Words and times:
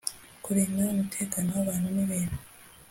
Kurinda 0.43 0.83
umutekano 0.93 1.47
w 1.55 1.59
abantu 1.63 1.87
n 1.95 1.97
ibintu 2.05 2.37